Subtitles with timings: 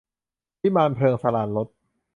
[0.61, 1.67] วิมานเพลิง- สราญรส